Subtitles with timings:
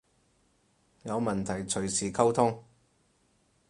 [1.03, 2.63] 有問題隨時溝通